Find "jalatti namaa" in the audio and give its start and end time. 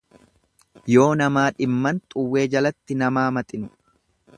2.57-3.31